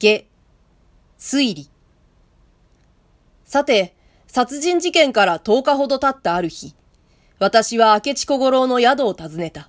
[0.00, 0.24] 下、
[1.18, 1.68] 推理。
[3.44, 3.94] さて、
[4.26, 6.74] 殺人事件から10日ほど経ったある日、
[7.38, 9.68] 私は明智小五郎の宿を訪ねた。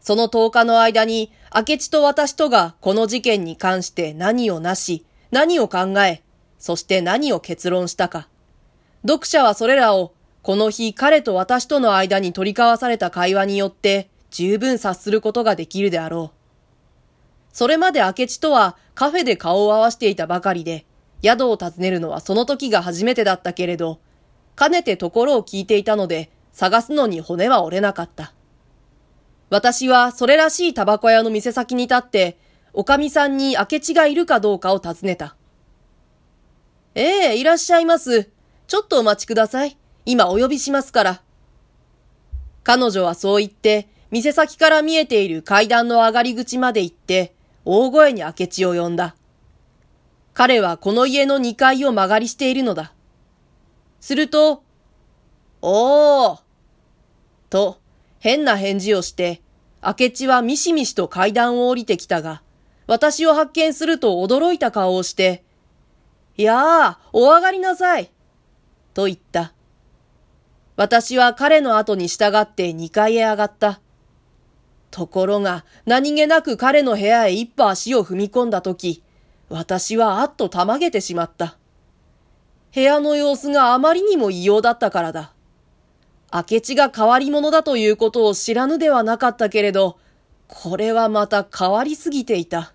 [0.00, 6.22] その10日の間に、明智と私とがこの事件に関して何をなし、何を考え、
[6.58, 8.28] そして何を結論したか。
[9.06, 16.35] 読者はそれらを、この日彼と私との間に取り交わされた会話によって十分察することができるであろう。
[17.56, 20.84] それまで明智とはカフェで顔を合わしていたばかりで、
[21.24, 23.98] 宿を訪ねるのはその時が初めてだったけれど、
[24.56, 28.34] かねてところを聞いていたので、探すのに骨は折れなかった。
[29.48, 32.36] 私はそれらしいタバコ屋の店先に立って、
[32.74, 35.34] おかみさんに明智がいるかどうかを尋ねた。
[36.94, 38.28] ええ、いらっしゃいます。
[38.66, 39.78] ちょっとお待ちください。
[40.04, 41.22] 今お呼びしますから。
[42.64, 47.32] 彼女はそう言って、店先から見えている階段の上がり口まで行って、
[47.68, 49.16] 大声に明智を呼んだ。
[50.34, 52.92] 彼はこの家の2階を曲がりしているのだ。
[54.00, 54.62] すると、
[55.62, 56.40] おー
[57.50, 57.80] と、
[58.20, 59.42] 変な返事をして、
[59.82, 62.42] 明智はミシミシと階段を降りてきたが、
[62.86, 65.42] 私を発見すると驚いた顔をして、
[66.36, 68.12] いやあ、お上がりなさい。
[68.94, 69.54] と言った。
[70.76, 73.80] 私は彼の後に従って2階へ上がった。
[74.96, 79.02] ところが、何気なく彼の部屋へ一歩足を踏み込んだとき、
[79.50, 81.58] 私はあっとたまげてしまった。
[82.74, 85.34] 部屋の様子があまりにも異様だったからだ。
[86.32, 89.98] 明智が変わり者だということを知らぬではなかったけれど、
[90.48, 92.72] これはまた変わりすぎていた。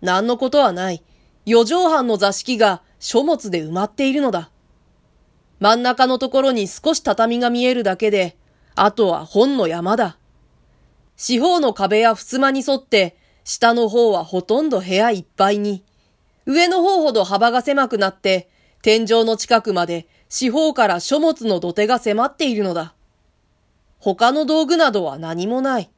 [0.00, 1.02] 何のことはない。
[1.44, 4.50] 四畳半の座敷が書物で埋まっているのだ。
[5.60, 8.38] 真ん中のところに少し畳が見えるだけで、
[8.74, 10.16] あとは本の山だ。
[11.16, 15.84] 四方の壁や襖に沿って下の方はほとんど部屋いっぱいに。
[16.46, 18.48] 上の方ほど幅が狭くなって、
[18.82, 22.94] 天井の近くまで四方から書物の土手が迫っているのだ。
[23.98, 25.90] 他の道具などは何もない。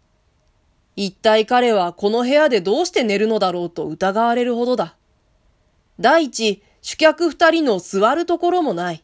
[0.97, 4.97] 一体彼はこの部屋でどうして寝るのだろうと疑われるほどだ。
[6.01, 9.03] 第一、主客二人の座るところもない。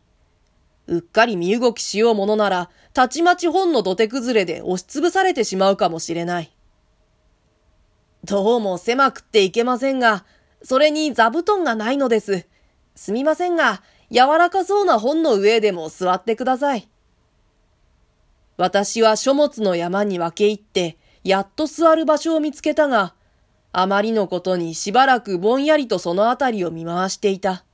[0.87, 6.53] うっかり身動きしようものなら、たちまち本の土手崩れで押しつぶされてしまうかもしれない。
[8.25, 10.25] どうも狭くっていけませんが、
[10.63, 12.47] それに座布団がないのです。
[12.95, 16.89] すみませんが、柔らかそうな本の上でも座ってください。
[18.57, 23.15] 私は書物の山に分け入って、やっと座る場所を見つけたが、
[23.73, 27.65] あまりのことにしばらくぼんやりとそのあたりを見回していた。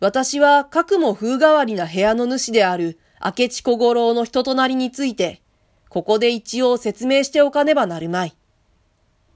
[0.00, 5.42] 私は、かくも風変わりな部屋の主である明智小五郎の人となりについて、
[5.90, 8.34] ここで一応説明しておかねばなるまい。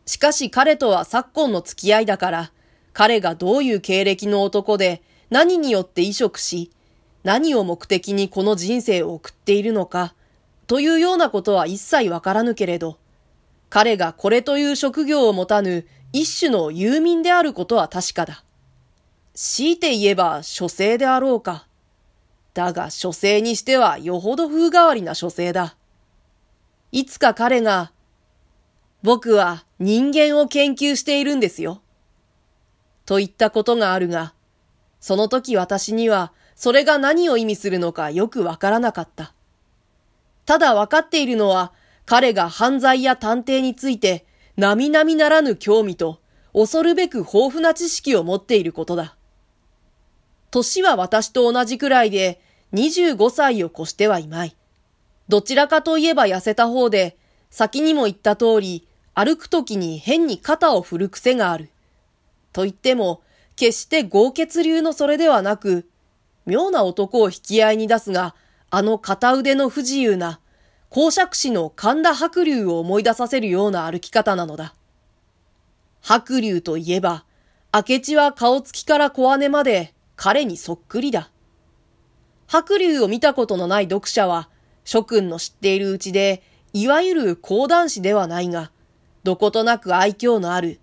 [0.06, 2.52] しかし彼とは昨今の付き合いだから、
[2.94, 6.70] 彼がどういう経歴の男で、何によって移植し、
[7.24, 10.14] 何を目的にこの人生を送っているのか、
[10.66, 12.96] というようなことは一切わからぬけれど、
[13.68, 18.44] 彼がこれという職業を持たぬ一種の遊民であることは確かだ。
[19.34, 21.66] 強いて言えば書生であろうか。
[22.54, 25.76] だが書生にしてはよほど風変わりな書生だ。
[26.92, 27.90] いつか彼が
[29.02, 31.82] 僕は人間を研究しているんですよ。
[33.06, 34.34] と言ったことがあるが、
[35.00, 39.34] その時私にはそれが何を意味するのかよくわからなかった。
[40.46, 41.72] ただわかっているのは
[42.06, 46.20] 彼が犯罪や探偵について並々ならぬ興味と
[46.52, 49.16] 恐るべく豊富な知識を持っていることだ。
[50.54, 52.40] 年は私と同じくらいで
[52.74, 54.56] 25歳を越してはいまい。
[55.28, 57.16] どちらかといえば痩せた方で、
[57.50, 61.70] 先にも言った通り、歩くときに変に肩を振る癖がある。
[62.52, 63.22] と言っても、
[63.56, 65.88] 決して豪傑流のそれではなく、
[66.46, 68.36] 妙な男を引き合いに出すが、
[68.70, 70.38] あの片腕の不自由な、
[70.88, 74.74] 公爵士の神田白龍を思い出させるような歩き方なのだ。
[76.00, 77.24] 白龍といえば、
[77.72, 81.30] 明智は顔つきから小姉まで彼にそっくりだ。
[82.46, 84.48] 白龍を見たことのない読者は、
[84.84, 88.70] 諸君の知っているうちで、いわゆる講談師ではないが、
[89.22, 90.80] どことなく愛嬌のある、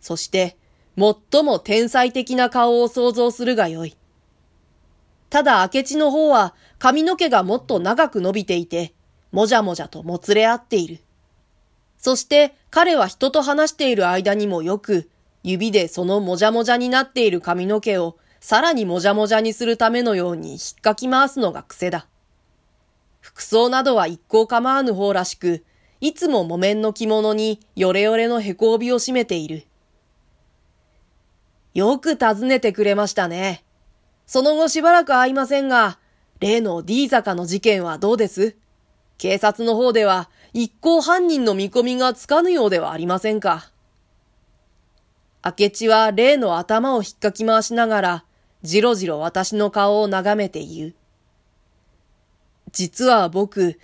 [0.00, 0.56] そして
[0.96, 3.96] 最も天才的な顔を想像するがよい。
[5.30, 8.94] ただ明智の方は髪の毛がもっと長く伸びていて、
[9.30, 11.00] もじゃもじゃともつれ合っている。
[11.98, 15.08] そして彼は人と話している間にもよく、
[15.42, 22.08] 指でそのもじゃもじゃになっている髪の毛をさらにもじゃもじゃにするためのように引っかき回すのが癖だ。
[23.20, 25.64] 服装などは一向構わぬ方らしく、
[26.00, 29.64] いつも木綿の着物にヨレヨレのへこ帯を締めている。
[31.72, 33.62] よく尋ねてくれましたね。
[34.26, 36.00] その後しばらく会いませんが、
[36.40, 38.56] 例の D 坂の事件はどうです？
[39.18, 43.70] 警察の方では一行犯人の見込みがつかぬようではありませんか？
[45.44, 48.24] 明智は例の頭を引っかき回しながら、
[48.62, 50.94] じろじろ私の顔を眺めて言う。
[52.70, 53.78] 実は僕、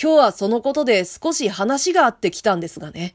[0.00, 3.14] 今日はそのことで少し話があってきたんですがね。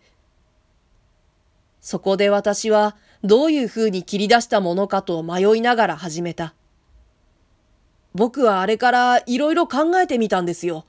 [1.81, 6.53] そこで私はどういう風に切り出したものかと迷いながら始めた。
[8.15, 10.85] 僕はあれからいろいろ考えてみたんですよ。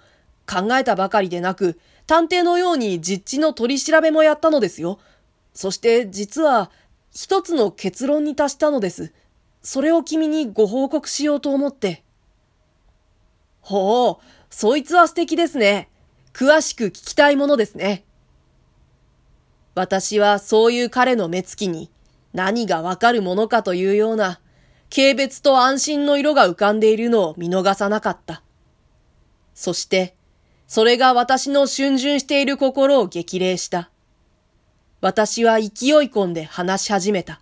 [0.49, 4.99] 考えたばかりでなく、探偵のように実地の取り調べもやったのですよ。
[5.55, 6.71] そして実は
[7.12, 9.12] 一つの結論に達したのです。
[9.62, 12.03] それを君にご報告しようと思って。
[13.61, 15.89] ほう、そいつは素敵ですね。
[16.33, 18.05] 詳しく聞きたいものですね。
[19.75, 21.91] 私はそういう彼の目つきに
[22.33, 24.41] 何がわかるものかというような
[24.95, 28.43] 軽蔑と安心の色が浮かんでいるのを見逃さなかった。
[29.55, 30.17] そして、
[30.67, 33.91] それが私の逡巡している心を激励した。
[35.01, 35.69] 私は勢い
[36.11, 37.41] 込んで話し始めた。